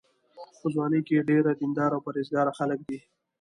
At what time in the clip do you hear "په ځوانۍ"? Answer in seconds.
0.59-1.01